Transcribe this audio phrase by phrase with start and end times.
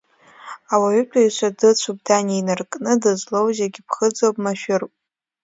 [0.73, 4.93] Ауаҩытәыҩса дыцәоуп дани инаркны, дызлоу зегьы ԥхыӡуп, машәыруп.